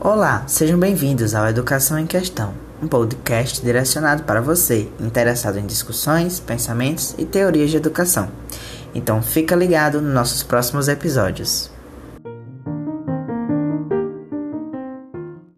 Olá, 0.00 0.44
sejam 0.46 0.78
bem-vindos 0.78 1.34
ao 1.34 1.48
Educação 1.48 1.98
em 1.98 2.06
Questão, 2.06 2.54
um 2.80 2.86
podcast 2.86 3.60
direcionado 3.60 4.22
para 4.22 4.40
você, 4.40 4.88
interessado 5.00 5.58
em 5.58 5.66
discussões, 5.66 6.38
pensamentos 6.38 7.16
e 7.18 7.24
teorias 7.24 7.68
de 7.68 7.78
educação. 7.78 8.30
Então 8.94 9.20
fica 9.20 9.56
ligado 9.56 10.00
nos 10.00 10.14
nossos 10.14 10.44
próximos 10.44 10.86
episódios. 10.86 11.68